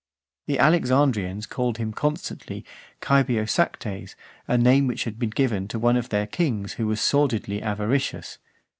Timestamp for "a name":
4.47-4.87